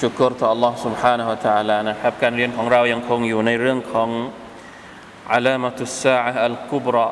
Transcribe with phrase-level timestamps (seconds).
[0.00, 4.08] ชุกรต่อ Allah سبحانه และ تعالى นะครับการเรียนของเรายังคงอยู่ในเรื่องของ
[5.32, 7.08] อัลามัตุสซาอะอัลกุบรอ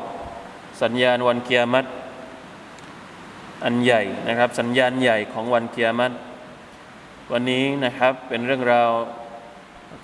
[0.81, 1.89] สัญญาณวันเกียรติ
[3.65, 6.15] อันใหญ่นะครับสัญญาณใหญ่ของวันเกียรติ
[7.31, 8.91] วันนี้นะครับเป็นเรื่องราว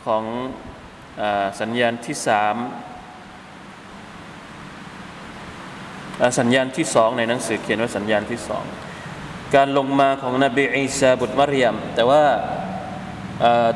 [0.05, 0.23] ของ
[1.21, 1.23] อ
[1.61, 2.55] สัญญาณที่สาม
[6.39, 8.63] สัญญาณที่สองในหนังสือเขียนว่าสัญญาณที่สอง
[9.55, 12.23] การลงมาของนบีอีสาบุตรมารยมแต่ว่า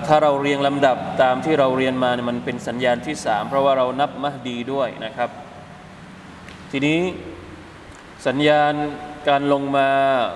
[0.07, 5.31] ถ้าเราเรียงลำดับตามที่เราเรียนมาเนี่ยมันเป็นสัญญาณที่สามเพราะว่าเรานับมหดีด้วยนะครับ
[6.71, 7.01] ทีนี้
[8.27, 8.73] สัญญาณ
[9.29, 9.91] การลงมา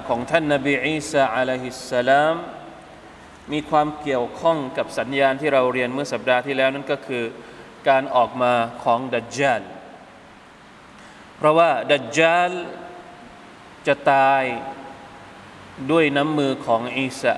[0.09, 2.37] ของท่านนบีอีสาอะลัยฮิสสลาม
[3.53, 7.25] มีความเกี่ยวข้องกับสัญญาณที่เราเรียนเมื่อสัปดาห์ที่แล้วนั่นก็คือ
[7.89, 9.63] การออกมาของดัจจาล
[11.37, 12.51] เพราะว่าดัจจาล
[13.87, 14.43] จะตาย
[15.91, 17.35] ด้วยน้ำมือของอีสา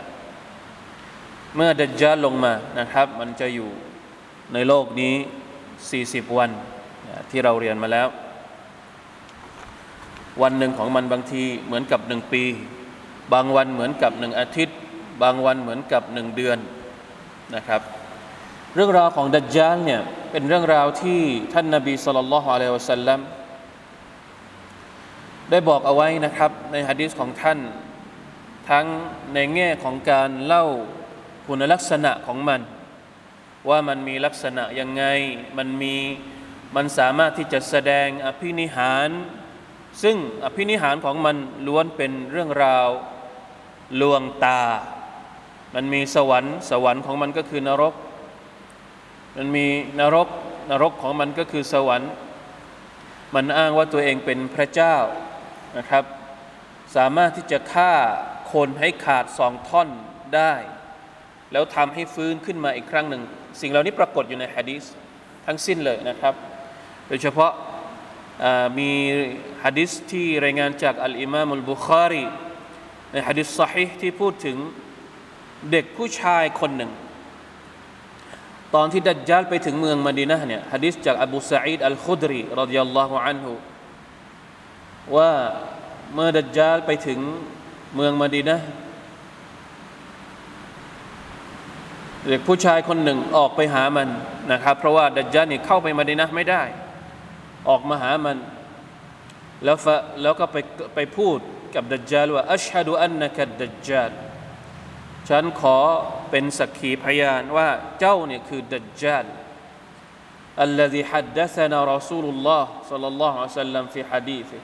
[1.56, 3.70] เมื่อดัจจาลลงมานะครับ มันจะอยู่
[4.52, 5.14] ในโลกนี้
[5.74, 6.50] 40 วัน
[7.30, 8.08] ที่เราเรียนมาแล้ว
[10.42, 12.44] วันหนึ่งของมันบางทีเหมือนกับหนึ่งปี
[13.32, 14.76] บางวันเหมือนกับหนึ่งอาทิตย์
[15.22, 16.58] บางวันเหมือนกับหนึ่งเดือน
[17.54, 17.80] นะครับ
[18.74, 21.20] เรื่องราวของดัจจาลเนี่ยเป็นเรื่องราวที่
[21.52, 23.20] ท่านนาบีสุลต่านละฮ์อะลัยวะสัลลัม
[25.50, 27.58] ได้บอกเอาไว้นะครับในฮะดีษของท่าน
[28.70, 28.86] ทั้ง
[29.34, 30.64] ในแง่ของการเล่า
[31.46, 32.60] คุณลักษณะของมัน
[33.68, 35.04] ว่ามันมีลักษณะยังไง
[35.58, 35.94] มันมี
[36.76, 39.08] มันสามารถที่จะแสดงอภินิหาร
[40.02, 42.88] ซึ่งอภินิหารของมันล้วนเป็นเรื่องราว
[44.00, 44.62] ลวงตา
[45.74, 47.94] มันมีสวรรค์สวรรค์ของมันก็คือนรก
[49.36, 49.66] มันมี
[50.00, 50.28] นรก
[50.70, 52.10] นรกของมันก็คือสวรรค์
[53.34, 54.96] มันอ้างว่าตัวเองเป็นพระเจ้า
[55.78, 56.04] นะครับ
[56.96, 57.92] สามารถที่จะฆ่า
[58.52, 59.88] คนให้ขาดสองท่อน
[60.36, 60.52] ได้
[61.52, 63.22] แล้วทำให้ฟื้นขึ้นมาอีกครั้งหนึ่ง
[63.60, 64.84] สิ่งเหล่านี้ปรากฏอยู่ในฮะดีษ
[65.46, 66.34] ทั้งสิ้นเลยนะครับ
[67.08, 67.52] โดยเฉพาะ
[68.78, 68.90] มี
[69.64, 72.24] ฮะดิษที่รายงานจากอัลอิมามุลบุคารี
[73.12, 74.56] ในฮะดิษสฮิที่พูดถึง
[75.70, 76.90] เด็กผู้ชายคนหนึ่ง
[78.74, 83.52] ตอนที่ดัจจาลไปถึงเมืองมดีนะเนี่ยฮะดิษจากอบูสะอีดอัลคุดรีรดิยัลลอฮุอันฮุ
[85.16, 85.32] ว่า
[86.14, 87.18] เมื่อดัจจาลไปถึง
[87.94, 88.56] เมืองมดีนะ
[92.27, 94.09] เด็กผู้ชายคนหนึ่งออกไปหามัน
[94.51, 96.63] นะครับ เพราะว่าดัจจาลนี่เข้าไปมาดีนะไม่ได้
[97.69, 98.37] ออกมาหามัน
[99.63, 99.77] แล้ว
[100.21, 100.57] แล้วก็ไป
[100.95, 101.37] ไปพูด
[101.75, 104.11] กับดัจจาลว่าอัชฮะดูอันนักดัจจาล
[105.29, 105.77] ฉันขอ
[106.29, 107.67] เป็นสักขีพยานว่า
[107.99, 109.25] เจ้าเนี่ยคือดัจจาล
[110.67, 114.61] الذي حدثنا رسول الله صلى الله عليه وسلم في حديثه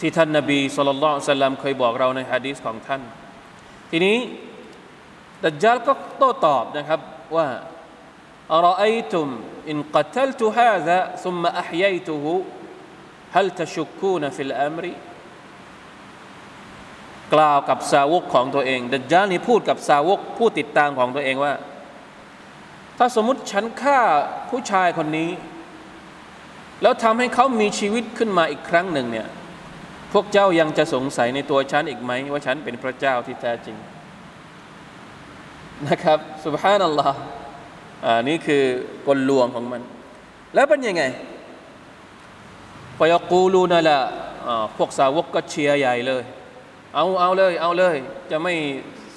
[0.00, 3.02] ที่ท่านนบีสุลต่านสัลลัมเคยบอกเราในฮะดีษของท่าน
[3.90, 4.16] ทีนี้
[5.43, 6.99] ดัจจาลก็โต้ตอบนะครับ
[7.35, 7.47] ว่า
[8.53, 9.27] อรอตุม
[9.69, 12.35] อินกัตลตุฮาซะซุมมาอัพยัยตุฮุ
[13.35, 14.93] ฮัลตชุกคูนฟิลอัมรี
[17.33, 21.53] กล่าวกับสาวกของตัวเอง ดัจจาลนี่พูดกับสาวกผู้ติดตามของตัวเองว่า
[22.97, 23.99] ถ้าสมมติฉันฆ่า
[24.49, 25.29] ผู้ชายคนนี้
[26.81, 29.27] แล้วทำให้เขามีชีวิตขึ้นมาอีกครั้งหนึ่งเนี่ย
[30.13, 33.77] พวกเจ้ายังจะสงสัยในตัวฉันอีกไหมว่าฉันเป็นพระเจ้าที่แท้จริง
[35.89, 37.19] นะครับสุบฮานัลลอฮ์
[38.05, 38.63] อ่านี่คือ
[39.07, 39.81] กลลวงของมัน
[40.53, 41.03] แล้วเป็นยังไง
[42.97, 43.99] พอยกูลูนั่นแหละ
[44.77, 46.23] พวกสาวกก็เชียร์ใหญ่เลย
[46.95, 47.95] เอาเอาเลย เอาเลย
[48.31, 48.53] จะไม่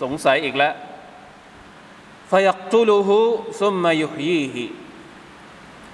[0.02, 0.74] สงสัยอีกแล้ว
[2.30, 3.18] ฟยักตุลูฮู
[3.60, 4.64] ซุมมายุฮีฮิ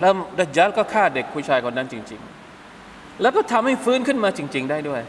[0.01, 2.21] แล้วดัจจาลก็ฆ่าเด็กผู้ชายคนนั้นจริง
[2.71, 5.03] ๆ แล้วก็ทำให้ฟื้นขึ้นมาจริง ๆ ได้ด้วย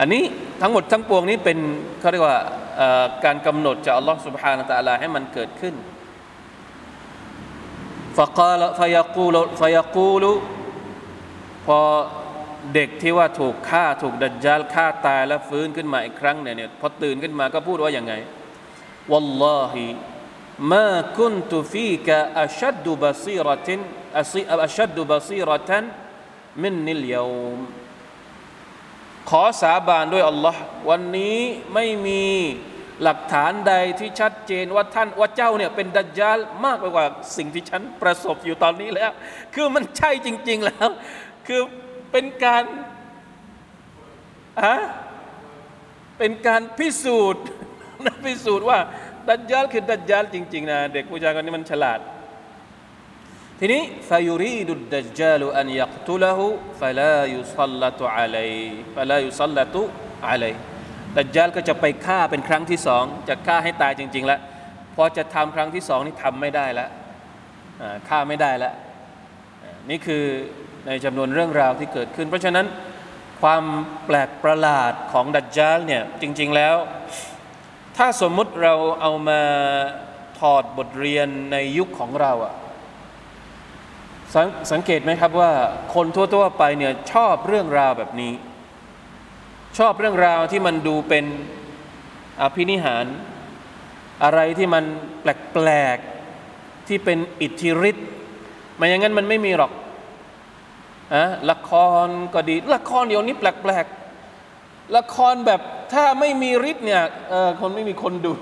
[0.00, 0.22] อันนี้
[0.60, 1.58] ทั้งหมดทั้งปวงนี้เป็น
[2.00, 2.38] เขาเรียกว่า
[3.25, 5.75] การกำหนดจากอัลลอฮ์ سبحانه และ تعالى ให้มันเกิดขึ้น
[8.17, 10.23] فقال فيقول فيقول
[11.65, 11.79] พอ
[12.73, 18.13] เด็กที่ว่าถูกฆ่าถูกดัจจาลฆ่าตายแล้วฟื้นขึ้นมาอีกครั้งเนี่ยพอตื่นขึ้นมาก็พูดว่าอย่างไง
[19.11, 19.73] والله
[20.73, 22.09] ما كنت فيك
[22.45, 23.69] أشد بصيرة
[24.67, 25.71] أشد بصيرة
[26.63, 27.59] مني اليوم
[29.28, 31.38] ขอสาบานด้วยอัลลอฮ์วันนี้
[31.74, 32.24] ไม่มี
[33.02, 37.06] หลักฐานใดที่ชัดเจนว่าท่านว่าเจ้าเนี่ยเป็นดัจจาลมากไปกว่า
[37.36, 39.10] สิ่งที่ฉันประสบอยู่ตอนนี้แล้ว
[39.54, 40.88] คือมันใช่จริง ๆแล้ว
[41.46, 41.60] คือ
[42.12, 42.64] เป็นการ
[44.62, 44.74] อะ
[46.18, 47.44] เป็นการพิสูจน์
[48.26, 48.78] พิสูจน์ว่า
[49.28, 52.00] ดัจจาลคือดัจจาลจริง ๆ นะ เด็กผู้ชายคนนี้มันฉลาด
[53.62, 56.46] ทีนี้ฟายุรีดุดดัจจาลอันยักตุลหู
[56.80, 58.50] ฟลายุซัลลัตุอะลัย
[58.94, 59.82] ฟลายุซัลลัตุ
[60.28, 60.52] อะลัย
[61.16, 64.40] ดัจจาลก็จะไปฆ่าเป็นครั้งที่สองจะฆ่าให้ตายจริง ๆ แล้ว
[64.96, 66.90] พอจะทำครั้งที่สองนี่ทำไม่ได้แล้ว
[68.08, 68.74] ฆ่าไม่ได้แล้ว
[69.90, 70.24] นี่คือ
[70.86, 72.66] ในจำนวนเรื่องราวที่เกิดขึ้น เพราะฉะนั้น
[73.42, 73.62] ความ
[74.06, 76.76] แปลกประหลาดของดัจจาลเนี่ยจริง ๆแล้ว
[77.96, 79.40] ถ้าสมมุติเราเอามา
[80.38, 82.54] ถอดบทเรียนในยุคของเราอะ
[84.34, 84.36] ส
[84.72, 85.52] สังเกตไหมครับว่า
[85.94, 88.32] คนทั่วๆไปเนี่ยชอบเรื่องราวแบบนี้
[89.78, 91.24] ชอบเรื่องราวที่มันดูเป็น
[92.40, 93.06] อภินิหาร
[94.24, 94.84] อะไรที่มัน
[95.22, 98.08] แปลกๆที่เป็นอิทธิฤทธิ์
[98.76, 99.72] ไม่อย่างนั้นมันไม่มีหรอก
[101.14, 101.70] อะละค
[102.04, 105.60] รก็ดี ละครเดี๋ยวนี้แปลกๆละครแบบ
[105.92, 107.02] ถ้าไม่มีฤทธิ์เนี่ย
[107.60, 108.34] คนไม่มีคนดู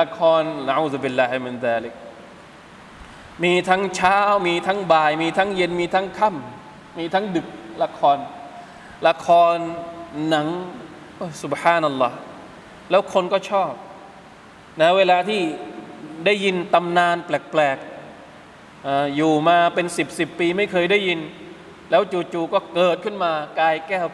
[0.00, 1.92] ละครนะنعوذ بالله من ذلك
[3.44, 4.18] มีทั้งเช้า
[4.48, 7.46] มีทั้งบ่าย มีทั้งเย็นมีทั้งค่ำมีทั้งดึก
[7.82, 8.18] ละคร
[9.06, 9.56] ละคร
[10.28, 10.46] หนัง
[11.42, 12.16] سبحان الله
[12.90, 13.72] แล้วคนก็ชอบ
[14.80, 15.40] นะเวลาที่
[16.24, 21.20] ได้ยินตำนานแปลกๆอยู่มาเป็นสิบสิบปีไม่เคยได้ยิน
[21.90, 24.06] แล้วจู่ๆก็เกิดขึ้นมากายแก้ว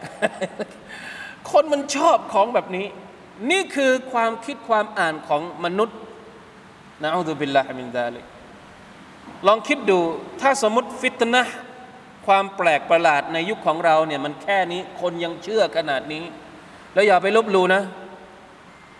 [1.51, 2.85] คนมันชอบของแบบนี้
[3.51, 5.97] นี่คือความคิดความอ่านของมนุษย์
[7.01, 8.25] นะอัลลอฮฺบิลลาฮิมินซาลิก
[9.47, 9.99] ลองคิดดู
[10.41, 11.43] ถ้าสมมติฟิตนะ
[12.25, 16.23] ความแปลกประหลาดในยุคของเราเนี่ยมันแค่นี้คนยังเชื่อขนาดนี้
[16.93, 17.81] แล้วอย่าไปลบลูนะ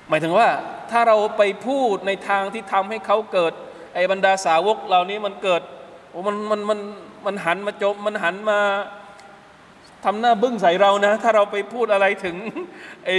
[0.09, 0.49] หมายถึงว่า
[0.91, 3.53] ถ้าเราไปพูดในทางที่ทำให้เขาเกิด
[3.93, 5.61] ไอ้บรรดาสาวกเหล่านี้มันเกิด
[6.09, 6.79] โอ้มันมันมัน
[7.25, 8.59] มันหันมาจมมันหันมา
[10.05, 12.35] ทำหน้าบึ้งใส่เรานะ ถ้าเราไปพูดอะไรถึง
[13.05, 13.15] ไอ้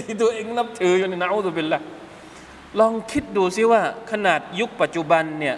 [0.00, 1.82] ที่ตัวเองนับถืออยู่ในนะอูตุบิลละ
[2.80, 5.56] ลองคิดดูซิว่าขนาดยุคปัจจุบันเนี่ย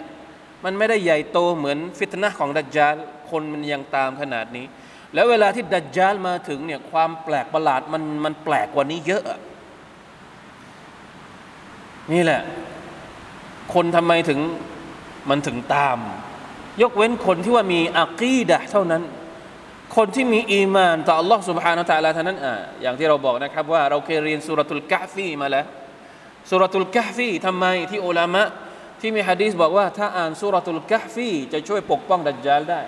[0.64, 2.94] มันไม่ได้ใหญ่โตเหมือนฟิตนะของดัจจาล
[3.30, 4.66] คนมันยังตามขนาดนี้
[5.14, 9.24] แล้วเวลาที่ดัจจาลมาถึงเนี่ยความแปลกประหลาดมันมันแปลกกว่านี้เยอะ
[12.12, 12.40] นี่แหละ
[13.74, 14.40] คนทำไมถึง
[15.30, 15.98] มันถึงตาม
[16.82, 19.02] ยกเว้นคนที่ว่ามีอักีดะเท่านั้น
[19.96, 25.66] คนที่มีอีมานต่อ Allah سبحانه และ تعالى เท่านั้นอ่ะอย่างที่เราบอกนะครับ ว่าเราเคยเรียนสุรทูลกะฟีมาแล้ว
[26.50, 28.42] สุรทูลกะฟีทำไมที่อุลามะ
[28.99, 32.81] ที่มีฮะดีษบอกว่าถ้าอ่านสุรทูลกะฟีจะช่วยปกป้องดัจจาลได้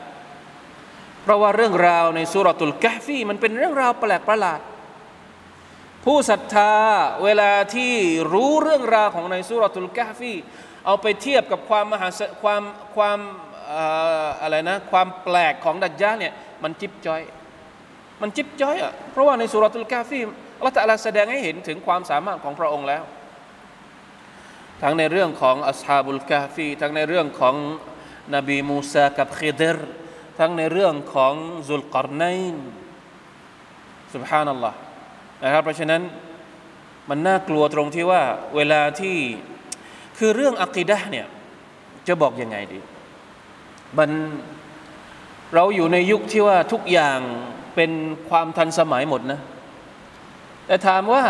[1.24, 4.60] เพราะว่าเรื่องราวในสุรทูลกะฟีมันเป็นเรื่องราวแปลกประหลาด
[6.06, 6.74] ผู้ศรัทธา
[7.24, 7.94] เวลาที่
[8.34, 10.34] รู้เรื่องราวของในสุรทูลกะฟี
[10.86, 12.10] เอาไปเทียบกับความมหา
[12.42, 12.62] ความ
[12.96, 13.20] ความ
[14.42, 17.22] อะไรนะความแปลกของดัจจาลเนี่ยมันจิบจอย
[18.22, 20.20] มันจิบจอยอะเพราะว่าในสุรทูลกะฟี
[20.58, 23.04] อัลลอฮฺตะแสดงให้เห็นถึงความสามารถของพระองค์แล้ว
[24.82, 27.56] ทั้งในเรื่องของอัสฮาบุลกาฟีทั้งในเรื่องของ
[28.36, 29.78] นบีมูซากับ khi ดร
[30.40, 31.34] ทั้งในเรื่องของ
[31.68, 32.56] ซุลกอรนัยน
[34.14, 34.78] สุบฮานัลลอฮ์
[35.44, 36.02] นะครับเพราะฉะนั้น
[37.10, 38.22] มันน่ากลัวตรงที่ว่า
[38.56, 39.16] เวลาที่
[40.18, 41.28] คือเรื่องอักีดะเนี่ย
[42.08, 42.80] จะบอกยังไงดี
[43.98, 44.12] มัน
[45.56, 47.20] เราอยู่ในยุคที่ว่าทุกอย่าง
[47.76, 47.92] เป็น
[48.30, 49.40] ความทันสมัยหมดนะ
[50.68, 51.24] แต่ถามว่า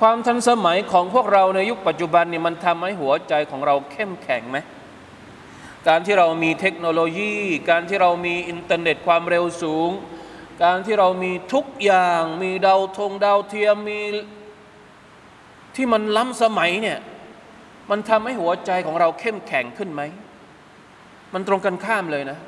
[0.00, 4.58] ความทันสมัยของพวกเราในยุคปัจจุบันนี่มันทำให้หัวใจของเราเข้มแข็งไหม
[5.88, 7.34] การที่เรามีเทคโนโลยี
[7.70, 9.90] การที่เรามีอินเทอร์เน็ตความเร็วสูง
[10.64, 14.00] การที่เรามีทุกอย่างมีดาวธงดาวเทียมมี
[15.76, 16.98] ที่มันล้ำสมัยเนี่ย
[17.90, 20.02] มันทำให้หัวใจของเราเข้มแข็งขึ้นไหม
[21.34, 22.38] มันตรงกันข้ามเลยนะ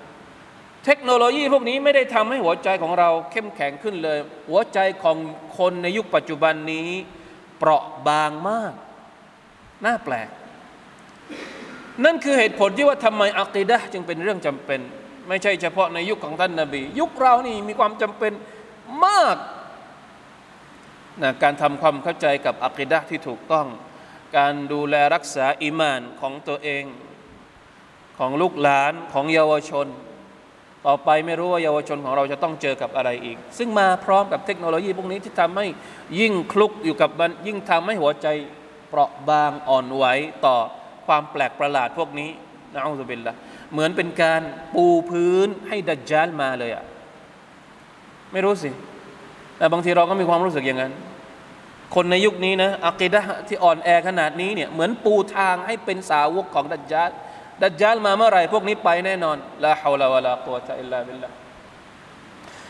[0.84, 4.18] เทคโนโลยีพวกนี้ไม่ได้ทำให้หัวใจของเราเข้มแข็งขึ้นเลย
[4.48, 5.16] หัวใจของ
[5.58, 6.90] คนในยุคปัจจุบันนี้
[7.62, 8.72] เปราะบางมาก
[9.84, 10.28] น่าแปลก
[12.04, 14.80] นั่นคือเหตุผลที่ว่าทำไมอักีดะจึงเป็นเรื่องจำเป็น
[15.28, 18.32] ไม่ใช่เฉพาะในยุคของท่านนาบี ยุคเรานี่มีความจำเป็น
[19.04, 19.36] มาก
[21.22, 23.66] นะการทำความเข้าใจกับอักิดะที่ถูกต้อง
[24.36, 26.84] การดูแลรักษาอิมานของตัวเอง
[28.18, 29.86] ของลูกหลานของเยาวชน
[30.86, 35.66] ต่อไปไม่รู้ว่าเยาวชนของเราจะต้องเจอกับอะไรอีก ซึ่งมาพร้อมกับเทคโนโลยีพวกนี้ที่ทำให้
[36.20, 38.26] ยิ่งคลุกอยู่กับมันยิ่งทำให้หัวใจ
[38.88, 40.04] เปราะบางอ่อนไหว
[40.44, 40.56] ต่อ
[41.06, 42.30] ความแปลกประหลาดพวกนี้
[42.72, 43.34] นะอัลลอฮฺบิลละ
[43.72, 44.42] เหมือนเป็นการ
[44.74, 46.84] ปูพื้นให้ดัจจาลมาเลยอะ
[48.32, 48.70] ไม่รู้สิ
[49.58, 50.92] แต่บางทีเราก็มีความรู้สึกอย่างนั้น
[51.94, 57.10] คนในยุคนี้นะอักีดะที่อ่อนแอขนาดนี้เนี่ยเหมือนปูทางให้เป็นสาวกของดัจจาล
[57.62, 61.30] ดัจจาลมาเมื่อไหร่พวกนี้ไปแน่นอนลาฮาวลาวะลากุวะตะอิลลาบิลละ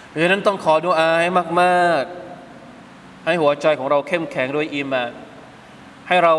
[0.08, 1.30] เพราะฉะนั้นต้องขอดุอาให้
[1.60, 5.12] มากๆ ให้หัวใจของเราเข้มแข็งด้วยอีมาน
[6.08, 6.34] ให้เรา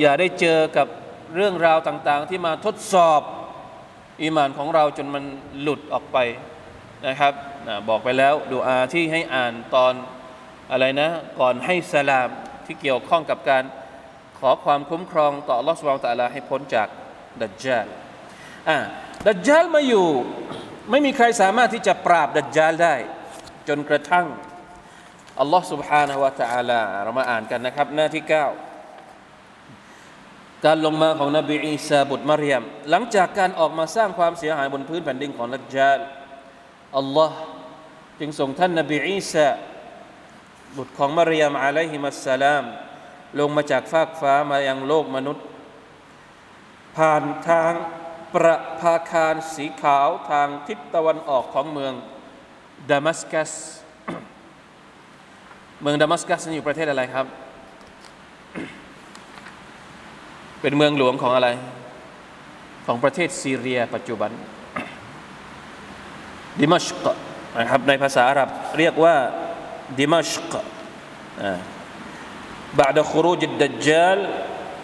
[0.00, 0.86] อย่าได้เจอกับ
[1.34, 3.20] เรื่องราวต่างๆ ที่มาทดสอบ
[4.22, 5.24] อีมานของเราจนมัน
[5.60, 6.18] หลุดออกไป
[7.06, 7.32] นะครับ
[7.88, 9.92] บอกไปแล้วดูอาที่ให้อ่านตอน
[10.70, 11.10] อะไรนะ
[11.40, 12.28] ก่อนให้สลาม
[12.66, 13.64] ที่เกี่ยวข้องกับการ
[14.38, 16.88] ขอความคุ้มครองต่อลอสวาตะลาให้พ้นจาก
[17.41, 17.87] ดัจจาล
[18.69, 18.77] อ่า
[19.27, 20.07] ดัจจาลมาอยู่
[20.89, 22.95] ไม่มีใครสามารถที่จะปราบดัจจาลได้
[23.67, 24.27] จนกระทั่ง
[25.39, 28.33] อัลลอฮ์ سبحانه และ تعالى เรามาอ่านกันนะครับ หน้าที่ 9
[30.65, 35.99] การลงมาของนบีอีสาบุตรมารยมหลังจากการออกมาสร้างความเสียหายบนพื้นแผ่นดินของดัจจาล
[36.97, 37.37] อัลลอฮ์
[38.19, 39.47] จึงส่งท่านนบีอีสา
[40.77, 42.63] บุตรของมารยมอะลัยฮิมัสสลาม
[43.39, 45.45] ลงมาจากฟากฟ้ามายังโลกมนุษย์
[46.97, 47.73] ผ่านทาง
[48.33, 51.93] ประภาคารสีขาวทางทิศตะวันออกของเมือง
[52.89, 53.51] ดามัสกัส
[55.81, 57.25] เมืองดามัสกัสนี่อยู่ประเทศอะไรครับ
[60.61, 61.49] เป็นเมืองหลวงของอะไร
[62.85, 64.31] ของประเทศซีเรีย ปัจจุบัน
[66.59, 67.05] ดิมัชก
[67.59, 69.15] นะครับในภาษาอาหรับเรียกว่า
[69.99, 70.53] ดิมัชก
[72.79, 74.19] بعد خروج الدجال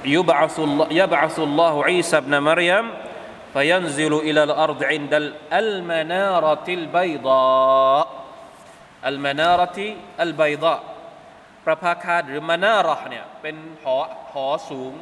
[0.06, 2.86] يبعث الله يبعث الله عيسى ابن مريم
[3.54, 5.14] فينزل إلى الأرض عند
[5.54, 8.06] المنارة البيضاء
[9.06, 9.80] المنارة
[10.20, 10.80] البيضاء
[11.66, 13.98] ประภาคารหรือมานาระเนี่ยเป็นหอ
[14.34, 14.94] หอสูง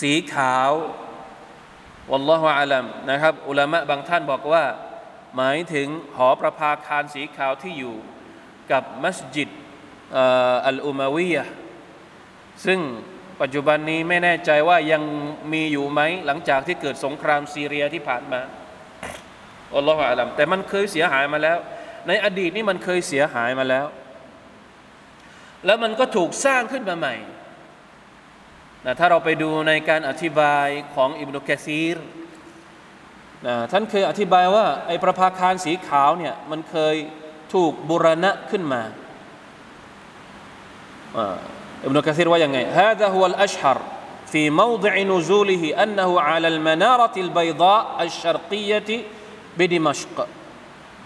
[0.00, 0.72] สีขาว
[2.10, 4.64] วัลลอฮฺอาลัมนะครับ อุลามะบางท่านบอกว่า
[5.36, 7.96] หมายถึงหอประภาคารสีขาวที่อยู่
[8.72, 9.48] กับมัสยิด
[10.66, 11.38] อัลอุมาวีย
[12.64, 12.78] ซึ่ง
[13.41, 15.03] ปัจจุบันนี้ไม่แน่ใจว่ายัง
[15.53, 18.41] มีอยู่ไหมหลังจากที่เกิดสงครามซีเรียที่ผ่านมา
[19.75, 21.57] อัลลอฮฺอาลัมแต่มันเคยเสียหายมาแล้ว
[22.07, 23.85] ในอดีตนี่มันเคยเสียหายมาแล้ว
[25.65, 27.15] แล้วมันก็ถูกสร้างขึ้นมาใหม่
[28.85, 31.97] นะถ้าเราไปดูในการอธิบายของอิบนุกะซีร
[33.47, 36.95] นะท่านเคยอธิบายว่าไอ้ประภาคารสีขาวเนี่ยมันเคย
[37.53, 38.81] ถูกบุรณะขึ้นมา
[41.84, 43.78] อิบนุกะซีรว่ายังไง هذا هو الأشهر
[44.32, 48.90] في موضع نزوله أنه على المنارة البيضاء الشرقية
[49.58, 50.16] بدمشق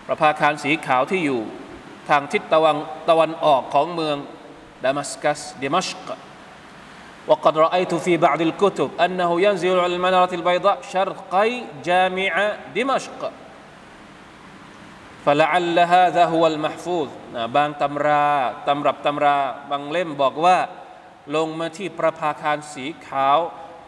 [0.06, 1.40] ประภาคารสีขาวที่อยู่
[2.08, 2.76] ทางทิศตะวัน
[3.08, 4.16] ตะวันออกของเมือง
[4.84, 6.08] ดามัสกัสดิมัชก
[7.30, 11.50] وقد رأيت في بعض الكتب أنه ينزل على المنارة البيضاء شرقي
[11.84, 13.20] جامع دمشق
[15.39, 18.27] ลอัลละฮะซะฮุลมหฟูซนะบางตำรา
[18.67, 19.37] ตำรับตำรา
[19.69, 20.57] บางเล่มบอกว่า
[21.35, 23.39] ลงมาที่ประภาคารสีขาว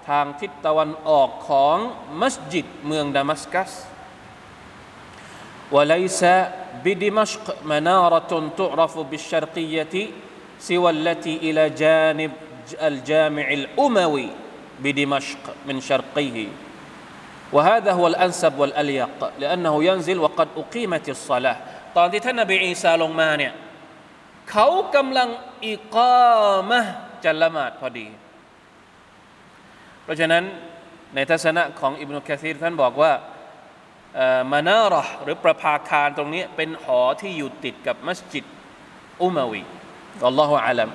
[0.08, 1.78] ทางทิศตะวันออกของ
[2.22, 3.72] มัสยิดเมืองดามัสกัส
[5.76, 6.36] วะไลซะ
[6.84, 10.04] บิดิมัชกมนาระตุนตุรฟุบิชรกียะติ
[10.66, 12.32] ซิวัลลตีอิลาจานิบ
[12.88, 14.28] อัลจามิอัลอุมวี
[14.84, 16.48] บิดิมัชกมินชรกีฮี
[17.53, 21.57] وهذا هو الأنسب والأليق لأنه ينزل وقد أقيمت الصلاة
[21.97, 23.53] ตอนที่ท่านนบีอีสาลงมาเนี่ย
[24.51, 25.29] เขากำลัง
[25.69, 26.81] อิกามะ
[27.25, 28.07] จะละหมาดพอดี
[30.03, 30.45] เพราะฉะนั้น
[31.15, 33.13] ในทัศนะของอิบนุกะซีรท่านบอกว่า
[34.53, 38.45] มานาระหรือประภาคารตรงนี้เป็นหอที่อยู่ติดกับมัสยิด
[39.23, 39.63] อุมาวี
[40.27, 40.91] อัลลอฮฺอาลัม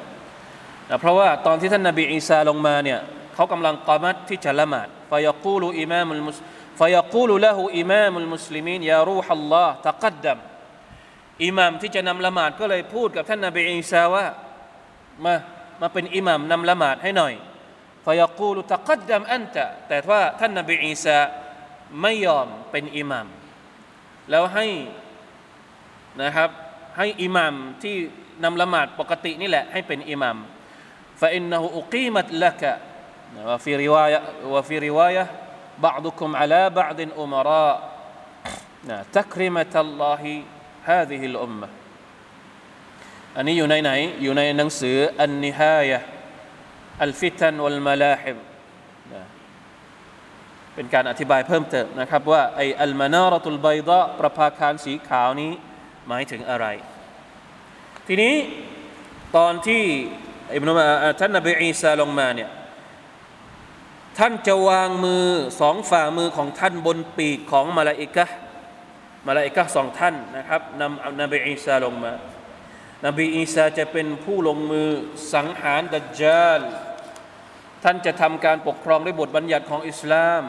[0.89, 2.99] นะเพราะว่าตอนที่ท่านนบีอีสาลงมาเนี่ย
[3.33, 6.37] เขากำลังกามัดที่จะละหมาด ฟยกูลูอิมามลมุส
[6.79, 10.39] ฟยกูลูละหูอิมามลมุสลิมีนยารูฮัลลอฮ์ตะกัดดัม
[11.43, 14.25] อิหมามที่จะนำละหมาดก็เลยพูดกับท่านนบีอีสาว่า
[15.25, 15.33] มา
[15.81, 17.33] มาเป็นอิหมามนำละหมาดให้หน่อย
[18.05, 21.17] ฟยกูลูตะกัดดัมอันตะแต่ว่าท่านนบีอีสา
[22.01, 23.27] ไม่ยอมเป็นอิหมาม
[24.29, 24.67] แล้วให้
[26.21, 26.49] นะครับ
[26.97, 27.95] ให้อิหมามที่
[28.43, 30.37] นำละหมาดปกตินี่แหละให้เป็นอิหมาม
[31.21, 32.61] فإنه أقيمت لك
[33.45, 35.25] وفي رواية وفي رواية
[35.77, 37.75] بعضكم على بعض أمراء
[39.13, 40.23] تكرمة الله
[40.83, 41.69] هذه الأمة
[43.37, 43.91] อันนี้อยู่ในไหน
[44.23, 45.99] อยู่ในหนังสืออันนิฮายะ
[47.03, 48.37] อัลฟิตันวัลมาลาฮิม
[50.75, 55.51] เป็นการอธิบายเพิ่มเติมนะครับว่าไออัลมานาระตุลไบดะประภาคารสีขาวนี้
[56.07, 56.65] หมายถึงอะไร
[58.07, 58.35] ทีนี้
[59.35, 59.83] ตอนที่
[60.55, 60.85] อิบนุมา
[61.19, 62.49] ท่านนบีอีสาลงมาเนี่ย
[64.18, 65.26] ท่านจะวางมือ
[65.60, 68.26] สองฝ่ามือของท่านบนปีกของมาลาอิกะ
[69.26, 72.12] มาลาอิกะสองท่านนะครับนำนบีอีสาลงมา
[73.06, 74.88] นบีอีสาจะเป็นผู้ลงมือ
[75.32, 76.60] สังหารดัจจาล
[77.84, 80.42] ท่านจะทำการปกครองด้วยบทบัญญัติของอิสลาม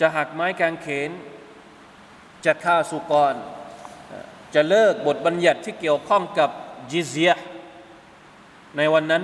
[0.00, 1.10] จะหักไม้กางเขน
[2.44, 3.34] จะฆ่าสุกร
[4.54, 6.50] จะเลิกบทบัญญัติที่เกี่ยวข้องกับ
[6.90, 7.32] จิเซีย
[8.76, 9.22] ในวันนั้น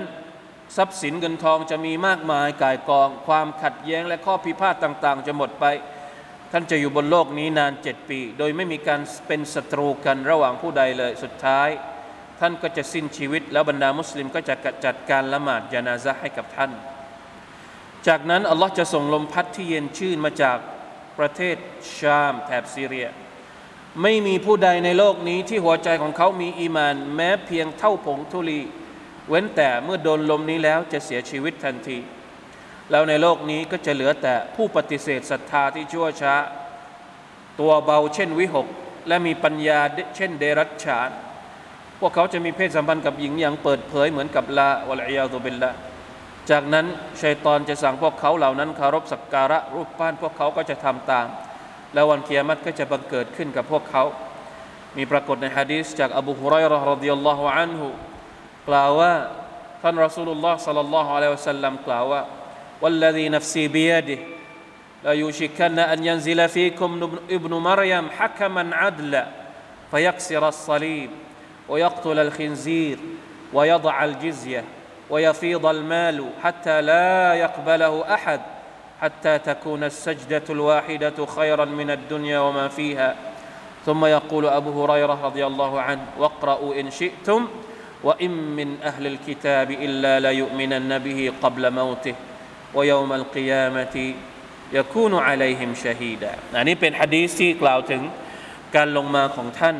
[0.77, 5.65] ทรัพย์สินเงินทองจะมีมากมายกายกอง ความขัดแย้งและข้อพิพาทต่าง ๆ จะหมดไป
[6.51, 11.69] ท่านจะอยู่บนโลกนี้นานเจ็ดปี โดยไม่มีการเป็นศัตรูกันระหว่างผู้ใดเลยสุดท้าย
[12.39, 16.71] ท่านก็จะสิ้นชีวิต แล้วบรรดามุสลิมก็จะจัดการละหมาดยานาซะให้กับท่าน
[18.07, 20.57] จากนั้นอัลลอฮ์จะส่งลมพัดที่เย็นชื่นมาจาก
[21.19, 21.55] ประเทศ
[21.97, 23.07] ชามแถบซีเรีย
[24.01, 28.61] ไม่มีผู้ใดในโลกนี้ที่หัวใจของเขามีอีมาน แม้เพียงเท่าผงธุลี
[29.29, 31.97] เว้นแต่เมื่อโดนลมนี้แล้วจะเสียชีวิตทันที
[32.91, 36.35] แล้วในโลกนี้ก็จะเหลือแต่ผู้ปฏิเสธศรัทธาที่ชั่วช้า
[37.59, 38.67] ตัวเบาเช่นวิหก
[39.07, 39.79] และมีปัญญา
[40.15, 41.09] เช่นเดรัจฉาน
[41.99, 45.71] พวกเขาจะมีเพศสัมพันธ์กับหญิงอย่างเปิดเผยเหมือนกับลาวะลัยยาตุบิลละ
[46.49, 46.85] จากนั้น
[47.21, 51.27] ชัยตอนจะสั่งพวกเขาเหล่านั้นคารพสักการะรูปปั้นพวกเขาก็จะทำตาม
[51.93, 54.03] แล้ววันเกียรติก็จะบังเกิดขึ้นกับพวกเขา
[54.97, 57.87] มีปรากฏในฮะดีษจากอบูฮุไรรอรดิยัลลอฮุอันฮุ
[58.68, 59.12] กล่าวว่า
[59.82, 62.22] ท่านรอสูลุลลอฮ์สัลลัลลอฮุอะลัยฮิวะสัลลัมกล่าวว่า
[62.82, 64.18] والذي نفسي بيده
[65.04, 69.26] لا يوشكن أن ينزل فيكم ابن مريم حكما عدلا
[69.90, 71.10] فيكسر الصليب
[71.68, 72.98] ويقتل الخنزير
[73.52, 74.64] ويضع الجزية
[75.10, 78.40] ويفيض المال حتى لا يقبله أحد
[79.00, 83.16] حتى تكون السجدة الواحدة خيرا من الدنيا وما فيها
[83.86, 87.48] ثم يقول أبو هريرة رضي الله عنه واقرأوا إن شئتم
[88.04, 92.14] وإن من أهل الكتاب إلا ليؤمنن به قبل موته
[92.74, 93.96] ويوم القيامة
[94.72, 98.02] يكون عليهم شهيدا อันนี้เป็นฮะดีษที่กล่าวถึง
[98.76, 99.76] การลงมาของท่าน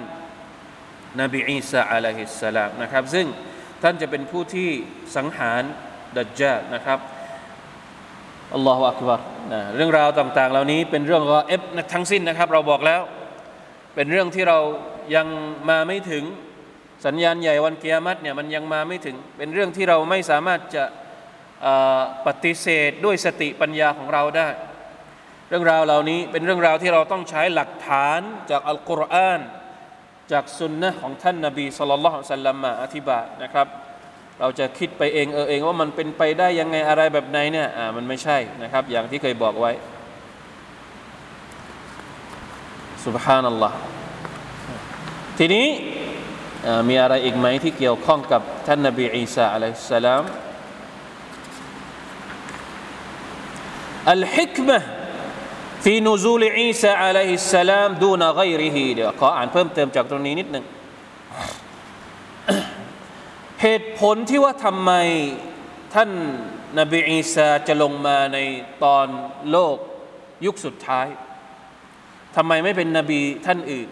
[1.20, 3.26] นบีอีสาอะลัยฮิสสลามนะครับซึ่ง
[3.82, 4.70] ท่านจะเป็นผู้ที่
[5.16, 5.62] สังหาร
[6.16, 6.98] ดัจจาลนะครับ
[8.54, 9.20] อัลลอฮฺอักบาร
[9.52, 13.02] นะเรื่องราวต่างๆ เหล่านี้เป็นเรื่องรอเอฟทั้งสิ้นนะครับ เราบอกแล้ว
[13.94, 14.58] เป็นเรื่องที่เรา
[15.14, 15.26] ยัง
[15.68, 16.24] มาไม่ถึง
[17.05, 20.83] สัญญาณใหญ่วันเกียรติเนี่ยมันยังมาไม่ถึงเป็นเรื่องที่เราไม่สามารถจะ
[22.27, 24.49] ปฏิเสธด้วยสติปัญญาของเราได้
[25.49, 29.39] เรื่องราวเหล่านี้เป็นเรื่องราวที่เราต้องใช้หลักฐานจากอัลกุรอาน
[30.31, 33.67] จากสุนนะของท่านนาบีสุลต่านสัลลัมมาอธิบายนะครับ
[34.39, 39.71] เราจะคิดไปเองเออเองว่ามันเป็นไปได้ยังไงอะไรแบบไหนเนี่ยอ่ามันไม่ใช่นะครับ อย่างที่เคยบอกไว้
[43.05, 43.75] ซุบฮานัลลอฮฺ
[45.37, 45.67] ทีนี้
[46.88, 50.24] มีอะไรอีกไหมที่เกี่ยวข้องกับท่านนบีอีสาอะลัยฮิสสลาม
[54.16, 54.78] الحكمة
[55.84, 60.64] في نزول عيسى عليه السلام دون غيره เดี๋ยวขออ่านเพิ่มเติมจากตรงนี้นิดหนึ่ง
[63.62, 64.92] เหตุผลที่ว่าทำไม
[65.94, 66.10] ท่าน
[66.78, 68.38] นบีอีสาจะลงมาใน
[68.84, 69.06] ตอน
[69.50, 69.76] โลก
[70.46, 71.06] ยุคสุดท้าย
[72.36, 73.88] ทำไมไม่เป็นนบีท่านอื่น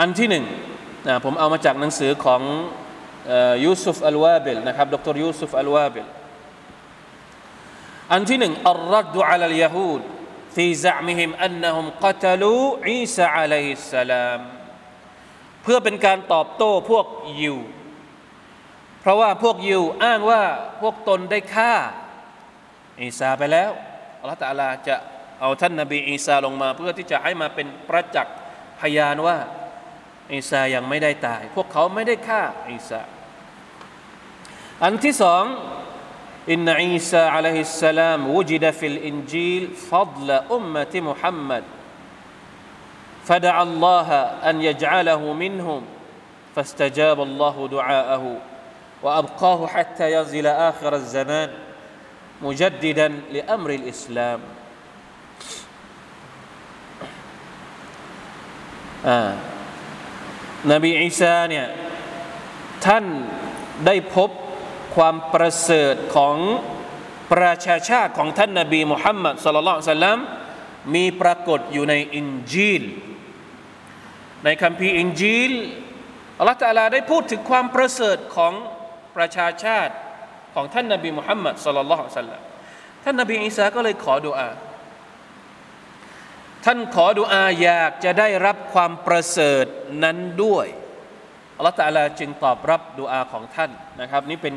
[0.00, 0.44] อันที่หนึ่ง
[1.06, 2.42] นะผมเอามาจากหนังสือของ
[3.64, 6.06] ยูซุฟอัลวาเบลนะครับดรยูซุฟอัลวาเบล
[8.12, 10.02] อันที่หนึ่งอัลรัดดุอัลลยาฮูด
[10.56, 14.40] في زعمهم أنهم قتلوا عيسى عليه السلام
[15.62, 17.06] เพื่อเป็นการตอบโต้พวก
[17.40, 17.56] ยิว
[19.00, 20.42] เพราะว่าพวกยิวอ้างว่า
[20.80, 21.74] พวกตนได้ฆ่า
[23.02, 23.70] อีสาไปแล้ว
[24.20, 24.96] อัลลอฮฺตาลาจะ
[25.40, 28.36] เอาท่านนบีอีสาลงมา เพื่อที่จะให้มาเป็นประจักษ์
[28.80, 29.36] พยานว่า
[30.34, 33.02] อีสายังไม่ได้ตาย พวกเขาไม่ได้ฆ่าอีสา
[34.82, 35.44] อันที่สอง
[36.48, 41.64] إن عيسى عليه السلام وجد في الإنجيل فضل أمة محمد
[43.24, 44.12] فدعا الله
[44.50, 45.82] أن يجعله منهم
[46.56, 48.36] فاستجاب الله دعاءه
[49.02, 51.50] وأبقاه حتى ينزل آخر الزمان
[52.42, 54.40] مجددا لأمر الإسلام
[59.06, 59.36] آه.
[60.71, 61.67] นบีอีสาเนี่ย
[62.85, 63.05] ท่าน
[63.85, 64.29] ได้พบ
[64.95, 66.37] ความประเสริฐของ
[67.33, 70.19] ประชาชาติของท่านนาบีมุฮัมมัดสุลลัลสัลลัม
[70.95, 72.83] มีปรากฏอยู่ในอินจีล
[74.43, 75.51] ในคัมภีร์อินจีล
[76.39, 78.53] อัลลอฮฺตาลาได้พูดถึงความประเสริฐของ
[79.17, 79.93] ประชาชาติ
[80.55, 82.41] ของท่านนบีมุฮัมมัดสุลลัลลอฮุซัลลัม
[83.03, 84.49] ท่านนบีอีสาก็เลยขอดุอา
[86.65, 89.65] ท่านขอดุอาอยากจะได้รับความประเสริฐ
[90.03, 90.67] นั้นด้วย
[91.57, 93.71] อัลลอฮฺตาลาจึงตอบรับดุอาของท่าน
[94.01, 94.53] นะครับ นี่เป็น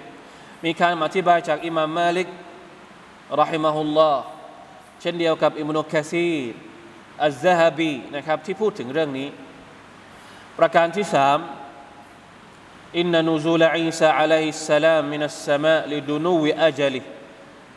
[0.64, 2.29] มีการอธิบายจากอิมามมาลิก
[3.40, 4.23] รอฮิมะฮุลลอฮ์
[5.01, 6.53] เช่นเดียวกับอิมนุคาซีร
[7.25, 9.29] อัลซะฮบีนะครับที่พูดถึงเรื่องนี้
[10.59, 11.38] ประการที่สาม
[12.99, 17.01] อินนุซูลอีสาอะลัยฮิสสลามมินัสสมาลิดุนูวอัจลิ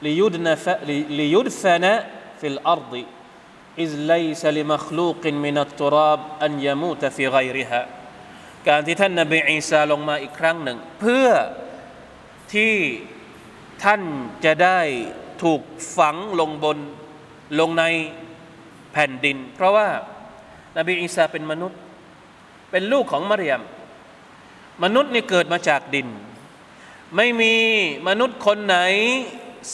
[0.06, 0.66] ลิยุดนฟ
[1.20, 1.94] ลิยุดฟนะ
[2.40, 2.94] ฟิลอัรฎ
[3.82, 7.82] อิ ليس لمخلوق من التراب أن يموت บอันยามูตฟิไกริฮะ
[8.68, 11.28] การที่ท่านนบีอีสาลงมาอีกครั้งหนึ่ง เพื่อ
[12.54, 12.74] ที่
[13.84, 14.02] ท่าน
[14.46, 14.80] จะได้
[15.44, 15.62] ถูก
[15.98, 16.78] ฝังลงบน
[17.60, 17.84] ลงใน
[18.94, 19.88] แผ่นดิน เพราะว่า
[20.78, 21.80] นบีอีสาเป็นมนุษย์
[22.72, 23.62] เป็นลูกของมารยม
[24.84, 26.08] มนุษย์นี่เกิดมาจากดิน
[27.16, 27.54] ไม่มี
[28.08, 28.78] มนุษย์คนไหน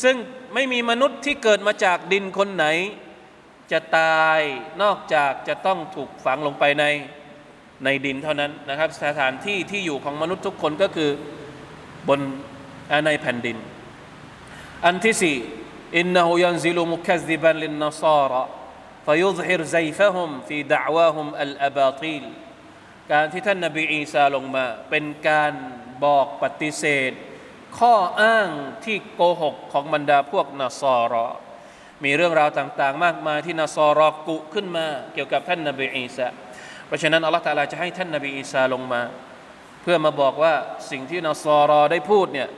[0.01, 0.15] ซึ่ง
[0.53, 2.65] ไม่มีมนุษย์ที่เกิดมาจากดินคนไหน
[3.72, 4.40] จะตาย
[4.82, 6.84] นอกจากจะต้องถูกฝังลงไปใน
[7.84, 11.10] ในดินเท่านั้นนะครับ สถานที่ที่อยู่ของมนุษย์ทุกคนก็คือ
[12.08, 12.20] บน
[13.06, 13.56] ในแผ่นดิน
[14.84, 15.36] อันที่สี่
[15.96, 18.44] อินนหูยันซิลุมุคัซิบันลินนซาระ
[19.06, 22.24] فيظهر زيفهم في دعواهم الأباطيل
[23.12, 25.52] การที่ท่านนบีอีสาลงมา เป็นการ
[26.04, 27.12] บอกปฏิเสธ
[27.78, 28.48] ข้ออ้าง
[28.84, 31.26] ที่โกหกของบรรดาพวกนาซอรอ
[32.03, 36.27] มีเรื่องราวต่างๆ มากมายที่นาซอรอกุขึ้นมาเกี่ยวกับท่านนบีอีสา
[36.87, 39.01] เพราะฉะนั้นอัลลอฮฺตาลาจะให้ท่านนบีอีสาลงมา
[39.81, 40.53] เพื่อมาบอกว่า
[40.91, 42.49] สิ่งที่นาซอรอได้พูดเนี่ย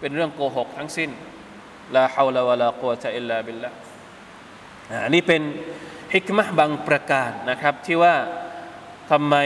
[0.00, 1.10] เป็นเรื่องโกหกทั้งสิ้น
[1.94, 3.70] ลาฮาวลาวะลากุวะตะอิลลาบิลละ
[5.04, 5.42] อันนี้เป็น
[6.14, 8.16] ฮิกมะบางประการนะครับที่ว่า
[9.10, 9.36] ทำไม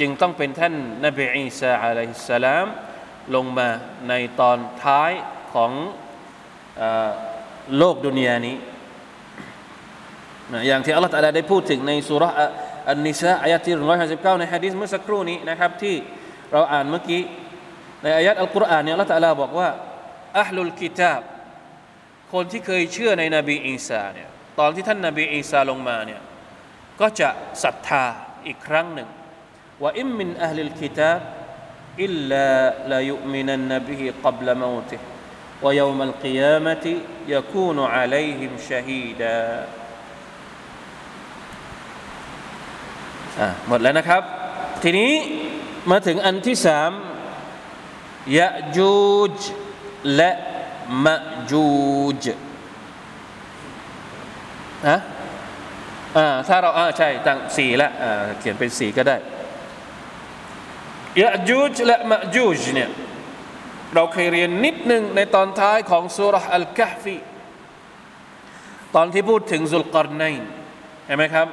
[0.00, 0.74] จึงต้องเป็นท่าน
[1.04, 2.66] นบีอีสาอะลัยฮิสสลาม
[3.34, 3.68] ลงมา
[4.08, 5.12] ในตอนท้าย
[5.54, 5.72] ของ
[7.78, 8.56] โลกดุนยานี้
[10.67, 12.31] อย่างที่อัลลอฮฺตาลาได้พูดถึงในสุรษ
[12.89, 13.75] อันนิสาอายะที่
[14.07, 15.95] 159ในฮะดีษเมื่อสักครู่นี้นะครับที่
[16.51, 17.21] เราอ่านเมื่อกี้
[18.03, 19.69] ในอายะอัลกุรอานเนี่ยอัลลอฮฺตาลาบอกว่า
[20.39, 21.21] อัลลุลกิตาบ
[22.33, 26.21] คนที่เคยเชื่อในนบีอีสาเนี่ยตอนที่ท่านนบีอีสาลงมาเนี่ย
[27.01, 27.29] ก็จะ
[27.63, 28.05] ศรัทธา
[28.47, 29.09] อีกครั้งหนึ่ง
[29.83, 31.19] ว่าอิมมินอัลลิลกิตาบ
[32.03, 32.47] อิลลา
[32.91, 34.97] ลายุมินันนบิฮิกับลมอุติ
[35.61, 36.85] ويوم القيامة
[37.27, 39.67] يكون عليهم شهيدا
[43.40, 44.22] อ่าหมดแล้วนะครับ
[44.82, 45.12] ทีนี้
[45.90, 46.90] มาถึงอันที่สาม
[48.38, 48.96] ยะจู
[49.36, 49.38] จ
[50.16, 50.30] และ
[51.04, 51.16] มะ
[51.50, 51.66] จู
[52.22, 52.24] จ
[54.88, 54.98] ฮะ
[56.16, 59.16] อ่าถ้าเราอ่าใช่ตั้งสี่ละอ่าเขียนเป็นสี่ก็ได้
[61.20, 62.90] ยะจูจและมะจูจเนี่ย
[63.94, 67.16] เราเคยเรียนนิดหนึ่งในตอนท้ายของสุรษอัลกัฟฟี
[68.94, 70.34] ตอนที่พูดถึงซุลกรนัย
[71.06, 71.46] เห็นไหมครับ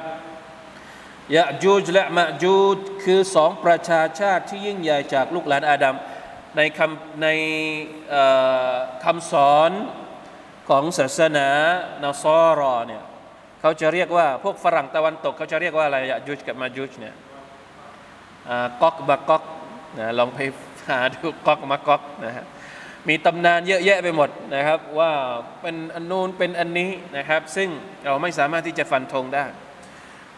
[1.36, 5.96] ยะจูจและมะจูจคือสองประชาชาติที่ยิ่งใหญ่จากลูกหลานอาดัม
[6.56, 7.28] ในคำใน
[9.04, 9.70] คำสอน
[10.68, 11.48] ของศาสนา
[12.02, 13.02] นาซอรอเนี่ย
[13.60, 17.14] เขาจะเรียกว่าพวกฝรั่งตะวันตก เขาจะเรียกว่าอะไรยะจูจกับมาจูจเนี่ย
[18.82, 19.42] ก๊อกบักก๊อก
[19.98, 20.38] นะลองไป
[20.90, 22.46] หาดูก๊อกมาก๊อกนะฮะ
[23.08, 25.12] มีตำนานเยอะแยะไปหมดนะครับ ว่า
[25.60, 27.68] เป็นอันนู้นเป็นอันนี้นะครับ ซึ่ง
[28.04, 29.44] เราไม่สามารถที่จะฟันธงได้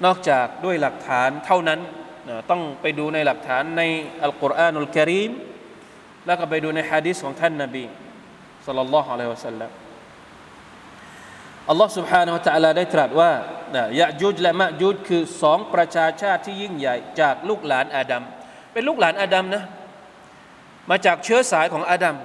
[0.05, 1.79] นอกจากด้วยหลักฐานเท่านั้น
[2.29, 3.81] นะต้องไปดูในหลักฐานใน
[4.23, 5.31] อัลกุรอานุลกิริม
[6.25, 7.83] แล้วก็ไปดูในฮะดิษของท่านนบี
[8.65, 9.71] สัลลัลลอฮุอะลัยฮิวะสัลลัม
[11.69, 13.31] อัลลอฮ์ سبحانه และ تعالى ได้ตรัสว่า
[13.99, 18.23] ยะจูจและมะจูจคือสองประชาชาติที่ยิ่งใหญ่จากลูกหลานอาดัม
[18.73, 19.63] เป็นลูกหลานอาดัมนะ
[20.89, 22.15] มาจากเชื้อสายของอาดัม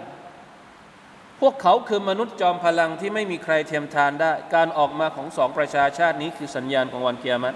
[1.42, 7.56] พวกเขาคือมนุษย์จอมพลังที่ไม่มีใครเทียมทานได้ การออกมาของสองประชาชาตินี้คือสัญญาณของวันเกียรติ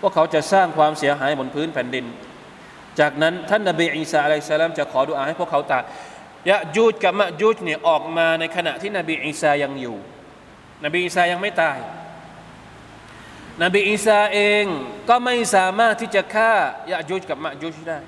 [0.00, 2.06] พวกเขาจะสร้างความเสียหายบนพื้นแผ่นดิน
[3.00, 5.84] จากนั้นท่านนบีอีสาอะลัยสลามจะขอดุอาให้พวกเขาตาย
[6.50, 9.96] ยะจูดกับมะจูดเนี่ยออกมาในขณะที่นบีอีสายังอยู่
[10.84, 11.78] นบีอีสายังไม่ตาย
[13.62, 14.64] นบีอีสาเอง
[15.08, 16.52] ก็ไม่สามารถที่จะฆ่า
[16.90, 17.98] ยะจูดกับมะจูดได้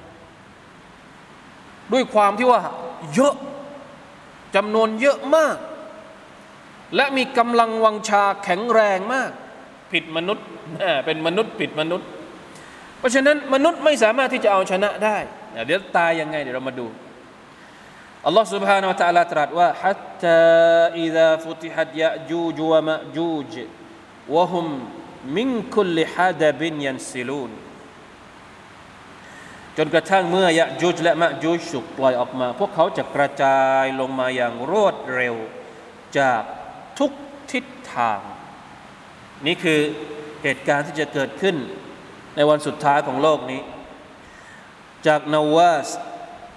[1.93, 2.61] ด้วยความที่ว่า
[3.15, 3.35] เยอะ
[4.57, 5.57] จำนวนเยอะมาก
[6.97, 9.31] และมีกำลังวังชาแข็งแรงมาก
[9.93, 10.47] ผิดมนุษย์
[11.07, 12.07] เป็นมนุษย์ผิดมนุษย์
[12.99, 15.17] เพราะฉะนั้นมนุษย์ไม่สามารถที่จะเอาชนะได้
[15.67, 16.87] เดี๋ยวตายยังไงเดี๋ยวเรามาดู
[18.27, 23.55] อัลลอฮ์ سبحانه และ تعالى ตรัสว่าฮัตตาอิดะฟุติฮัดยะจูจวะมะจูจ
[24.35, 24.67] วะฮุม
[25.37, 27.45] มินคุลิฮาดบินยันซิลู
[29.79, 35.35] จนกระทั่งเมื่อยะจุจและมะจุจสุกปล่อยออกมา พวกเขาจะกระจายลงมาอย่างรวดเร็ว
[36.19, 36.43] จาก
[36.99, 37.11] ทุก
[37.53, 37.65] ทิศ
[37.95, 38.21] ทาง
[39.47, 39.81] นี่คือ
[40.43, 41.57] เหตุการณ์ที่จะเกิดขึ้น
[42.37, 43.61] ในวันสุดท้ายของโลกนี้
[45.07, 45.89] จากนาวาส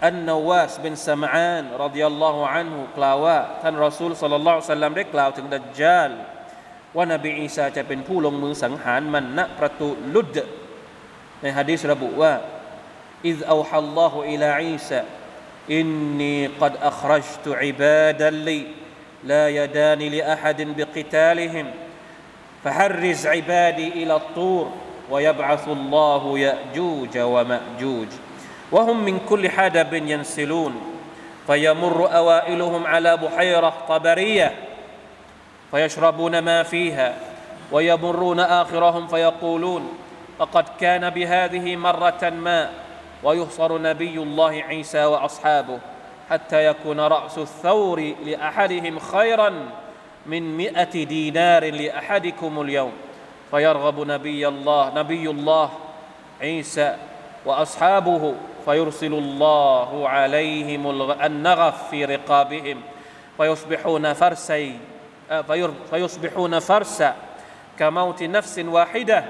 [0.05, 6.11] อันนาวาสเป็นสมานรดิยัลลอฮุอันฮุกล่าวว่า ท่านรอซูลสัลลัลลอฮุซัลลัมได้กล่าวถึงดัจจาล
[6.97, 10.37] ว่านบีอีสาจะเป็นผู้ลงมือสังหารมันณประตูลุด
[11.41, 12.33] ในฮะดีษระบุว่า
[13.25, 15.03] إذ أوحى الله إلى عيسى
[15.71, 18.67] إني قد أخرجت عبادا لي
[19.23, 21.71] لا يدان لأحد بقتالهم
[22.63, 24.71] فحرز عبادي إلى الطور
[25.11, 28.07] ويبعث الله يأجوج ومأجوج
[28.71, 30.81] وهم من كل حدب ينسلون
[31.47, 34.55] فيمر أوائلهم على بحيرة طبرية
[35.71, 37.15] فيشربون ما فيها
[37.71, 39.93] ويمرون آخرهم فيقولون
[40.39, 42.69] لقد كان بهذه مرة ما
[43.23, 45.79] ويحصر نبي الله عيسى وأصحابه
[46.29, 49.53] حتى يكون رأس الثور لأحدهم خيرا
[50.25, 52.91] من مئة دينار لأحدكم اليوم.
[53.51, 55.69] فيرغب نبي الله نبي الله
[56.41, 56.97] عيسى
[57.45, 62.81] وأصحابه فيرسل الله عليهم النغف في رقابهم.
[63.37, 64.77] فيصبحون فرسي
[65.91, 67.15] فيصبحون فرسا
[67.79, 69.25] كموت نفس واحدة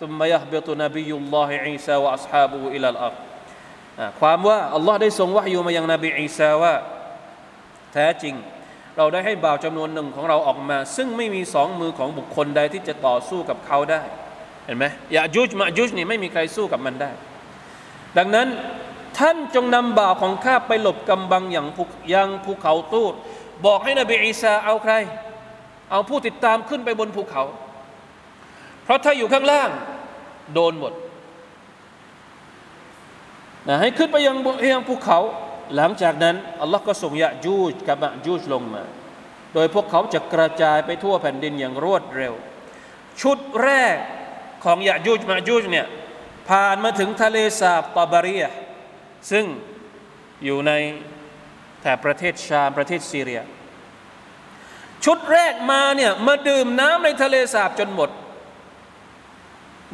[0.00, 3.29] ثم يهبط نبي الله عيسى وأصحابه إلى الأرض.
[4.20, 6.74] ความว่าอัลลอฮ์ได้ทรงวะฮยูมายังนบีอีสาว่า
[7.92, 8.34] แท้จริง
[8.96, 14.02] เราได้ให้บ่าวจำนวนหนึ่งของเราออกมา ซึ่งไม่มีสองมือของบุคคลใดที่จะต่อสู้กับเขาได้
[14.66, 14.84] เห็นไหม
[15.14, 17.10] ยาจุจมาจุจนี่ไม่มีใครสู้กับมันได้
[18.18, 18.48] ดังนั้น
[19.18, 21.82] ท่านจงนำบ่าวของข้าไปหลบกำบังอย่างภู
[22.14, 23.14] ยังภูเขาตูด
[23.66, 24.94] บอกให้นบีอีสาเอาใคร
[25.90, 27.42] เอาผู้ติดตามขึ้นไปบนภูเขา
[28.84, 29.70] เพราะถ้าอยู่ข้างล่าง
[30.54, 30.92] โดนหมด
[33.70, 34.36] นะให้ขึ้นไปยัง
[34.72, 35.18] ยังภูเขา
[35.76, 38.82] หลังจากนั้นอัลลอฮ์ก็ส่งยะจูจกับมะจูจลงมา
[39.54, 42.34] โดยพวกเขาจะกระจายไปทั่วแผ่นดินอย่างรวดเร็ว
[43.20, 43.96] ชุดแรก
[44.64, 45.86] ของยะจูจมะจูจเนี่ย
[46.48, 48.44] ผ่านมาถึงทะเลสาบตาบารีย
[49.30, 49.44] ซึ่ง
[50.44, 50.72] อยู่ใน
[51.80, 53.40] แถบประเทศชามประเทศซีเรีย
[55.04, 58.10] ชุดแรกมาเนี่ยมาดื่มน้ำในทะเลสาบจนหมด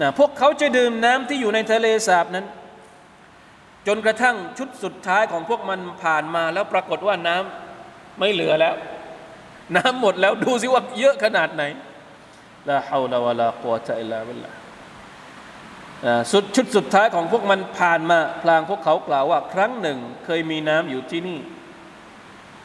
[0.00, 2.46] นะพวกเขาจะดื่มน้ำที่อยู่ในทะเลสาบนั้น
[3.86, 8.74] จนกระทั่งชุดสุดท้ายของพวกมันผ่านมาแล้วปรากฏว่าน้ำไม่เหลือแล้ว
[9.76, 11.62] น้ำหมดแล้วดูสิว่าเยอะขนาดไหน
[12.68, 14.50] ลาฮาวลาวะลากุวะตะอิลลาบิลลา
[16.32, 21.38] สุดชุดสุดท้ายของพวกมันผ่านมาพลางพวกเขากล่าวว่า ครั้งหนึ่งเคยมีน้ำอยู่ที่นี่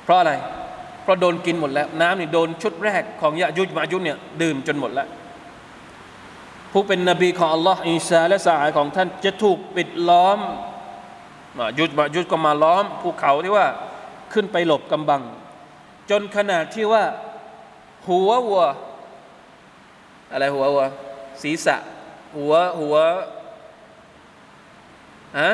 [0.03, 0.33] เพราะอะไร
[1.03, 5.07] เพราะโดนกินหมดแล้ว น้ำนี่โดนชุดแรกของยะยุจมายุเนี่ยดื่มจนหมดแล้ว
[6.71, 10.39] ผู้เป็นนบีของอัลลอฮ์อิสซาและสหายของท่านจะถูกปิดล้อม
[11.57, 13.67] มายุดมายุดก็มาล้อมภูเขาที่ว่า
[14.33, 15.21] ขึ้นไปหลบกำบัง
[16.09, 17.03] จนขนาดที่ว่า
[18.07, 18.63] หัววัว
[20.31, 20.83] อะไรหัววัว
[21.41, 21.77] ศีรษะ
[22.37, 22.95] หัวหัว
[25.37, 25.49] อะ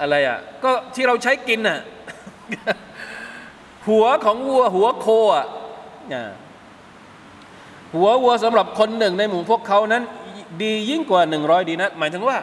[0.00, 1.78] อะไรอะ ก็ที่เราใช้กินน่ะ
[3.88, 5.46] หัวของวัว หัวโคอะ
[7.94, 10.02] หัววัวสำหรับคนหนึ่งในหมู่พวกเขานั้น
[10.62, 12.38] ดียิ่งกว่าหนึ่งร้อยดีนะหมายถึงว่า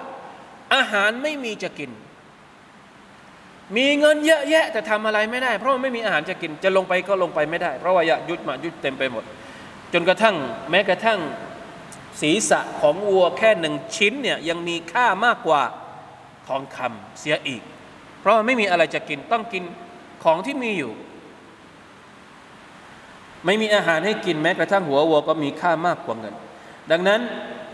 [0.76, 1.92] อาหารไม่มีจะกิน
[3.78, 9.24] มีเงินเยอะแยะแต่ทำอะไรไม่ได้ เพราะมันไม่มีอาหารจะกิน จะลงไปก็ลงไปไม่ได้ เพราะว่ายายุดมายุดเต็มไปหมด
[9.94, 10.36] จนกระทั่ง
[10.70, 11.20] แม้กระทั่ง
[12.22, 15.62] ศีรษะของวัวแค่หนึ่งชิ้นเนี่ยยังมีค่ามากกว่า
[16.48, 17.62] ทองคำเสียอีก
[18.20, 19.64] เพราะมันไม่มีอะไรจะกินต้องกิน
[20.24, 20.92] ของที่มีอยู่
[23.46, 26.36] ไม่มีอาหารให้กินแม้กระทั่งหัววัวก็มีค่ามากกว่าเงิน
[26.91, 27.21] ดังนั้น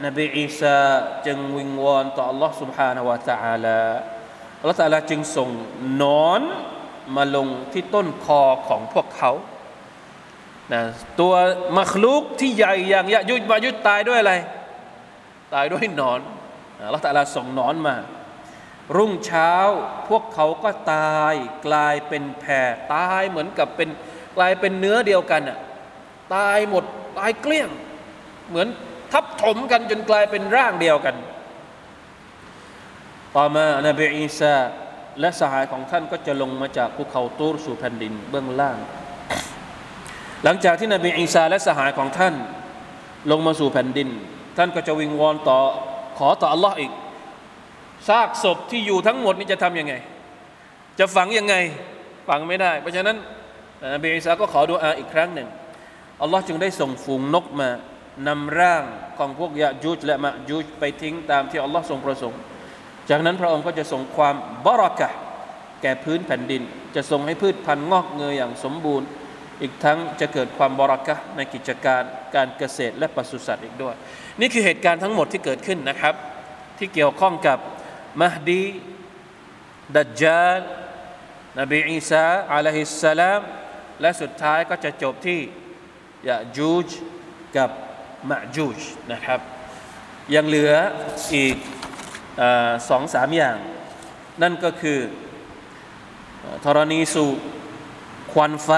[0.06, 0.80] นบีอีสา
[1.26, 3.80] จึงวิงวอนต่อ Allah سبحانه และ تعالى
[4.62, 5.48] Allah تعالى จึงส่ง
[6.02, 6.40] นอน
[7.16, 9.32] มาลงที่ต้นคอของพวกเขา
[10.72, 10.82] นะ
[11.20, 11.34] ตัว
[11.78, 14.34] มัคลุกที่ใหญ่อย่างยะยุดมายุดตายด้วยอะไร
[15.54, 16.20] ตายด้วยนอน
[16.78, 17.96] อัลลอฮฺตาลาส่งนอนมา
[18.96, 19.54] รุ่งเช้า
[20.08, 21.34] พวกเขาก็ตาย
[21.66, 22.62] กลายเป็นแผ่
[22.94, 23.88] ตายเหมือนกับเป็น
[24.36, 25.58] กลายเป็นเนื้อเดียวกันอะ
[26.34, 26.84] ตายหมด
[27.18, 27.68] ตายเกลี้ยง
[28.48, 28.68] เหมือน
[29.15, 31.15] ทับถมกันจนกลายเป็นร่างเดียวกัน
[33.35, 34.55] ต่อมานบีอีสา
[35.21, 38.77] และสหายของท่านก็จะลงมาจากภูเขาตูรสู่แผ่นดินเบื้องล่าง
[40.43, 42.33] หลังจากที่นบีอีสาและสหายของท่าน
[43.31, 44.09] ลงมาสู่แผ่นดิน
[44.57, 45.59] ท่านก็จะวิงวอนต่อ
[46.17, 46.91] ขอต่ออัลลอฮ์อีก
[48.07, 49.93] ซากศพที่อยู่ทั้งหมดนี่จะทำยังไง
[50.99, 51.55] จะฝังยังไง
[52.27, 53.17] ฝังไม่ได้ เพราะฉะนั้น
[53.95, 55.47] นบีอีสาก็ขอดูอาอีกครั้งหนึ่ง
[56.21, 57.69] อัลลอฮ์จึงได้ส่งฝูงนกมา
[58.27, 58.83] นำร่าง
[59.17, 62.39] ของพวกยะจูจและมะจูจไปทิ้งตามที่อัลลอฮ์ทรงประสงค์
[63.09, 65.09] จากนั้นพระองค์ก็จะส่งความบารักะ
[65.81, 66.61] แก่พื้นแผ่นดิน
[66.95, 69.07] จะส่งให้พืชพันธุ์งอกเงยอย่างสมบูรณ์
[69.61, 72.03] อีกทั้งจะเกิดความบารักะในกิจการ
[72.35, 73.95] การเกษตรและปศุสัตว์อีกด้วย
[74.39, 76.15] นี่คือเหตุการณ์ทั้งหมดที่เกิดขึ้นนะครับ
[76.77, 77.59] ที่เกี่ยวข้องกับ
[78.21, 78.63] มหดี
[79.95, 80.61] ดัจจาล
[81.59, 83.41] นบีอีสาอะลัยฮิสสลาม
[84.01, 85.39] และสุดท้ายก็จะจบที่
[86.29, 86.87] ยะจูจ
[87.57, 87.69] กับ
[88.30, 88.78] มะจูจ
[89.12, 89.40] นะครับ
[90.34, 90.72] ยังเหลือ
[91.34, 91.56] อีก
[92.40, 93.56] อาสองสามอย่าง
[94.42, 95.00] นั่นก็คือ
[96.64, 97.38] ธรณีสูบ
[98.32, 98.70] ควันไฟ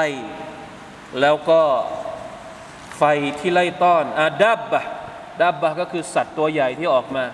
[1.20, 1.62] แล้วก็
[2.96, 3.02] ไฟ
[3.40, 4.82] ที่ไล่ต้อนอาดับบะ
[5.42, 7.24] ดับบะก็คือสัตว์ตัวใหญ่ที่ออกมา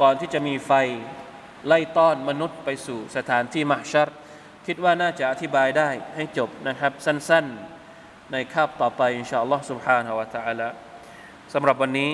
[0.00, 0.72] ก่อนที่จะมีไฟ
[1.66, 4.08] ไล่ต้อนมนุษย์ไปสู่สถานที่มหชัร
[4.66, 10.68] คิดว่าน่าจะอธิบายได้ให้จบนะครับ สั้นๆในคาบต่อไปอินชาอัลลอฮ์ سبحانه และ تعالى
[11.53, 12.09] สำหรับวันนี้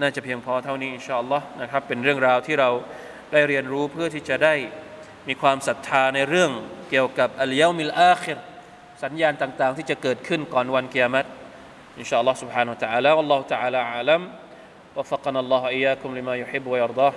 [0.00, 2.70] น่าจะเพียงพอเท่านี้อินชาอัลลอฮ์นะครับเป็นเรื่องราวที่เรา
[3.32, 4.54] ได้เรียนรู้เพื่อที่จะได้
[5.28, 6.50] มีความศรัทธาในเรื่อง
[6.90, 8.38] เกี่ยวกับอัลยามิลอาคิร
[9.02, 11.28] สัญญาณต่างๆ ที่จะเกิดขึ้นก่อนวันเกียรติ
[11.98, 14.28] إن شاء الله سبحانه وتعالى والله تعالى عالم
[14.96, 17.14] وفقنا الله إياكم لما يحب ويرضاه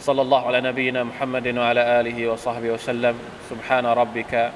[0.00, 3.18] صلى الله على نبينا محمد وعلى آله وصحبه وسلم
[3.50, 4.52] سبحان ربك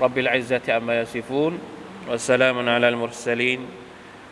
[0.00, 1.58] رب العزة عما يصفون
[2.08, 3.60] وسلام على المرسلين